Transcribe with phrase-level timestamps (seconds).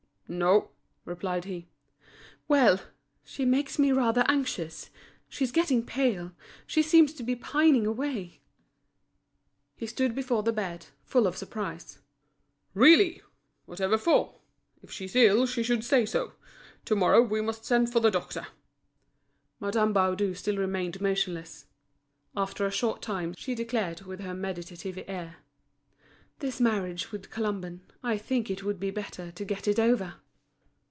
[0.33, 0.69] "No,"
[1.03, 1.67] replied he.
[2.47, 2.79] "Well!
[3.21, 4.89] she makes me rather anxious.
[5.27, 6.31] She's getting pale,
[6.65, 8.39] she seems to be pining away."
[9.75, 11.99] He stood before the bed, full of surprise.
[12.73, 13.21] "Really!
[13.65, 14.35] whatever for?
[14.81, 16.31] If she's ill she should say so.
[16.85, 18.47] To morrow we must send for the doctor."
[19.59, 21.65] Madame Baudu still remained motionless.
[22.37, 25.39] After a short time, she declared with her meditative air:
[26.39, 30.15] "This marriage with Colomban, I think it would be better to get it over."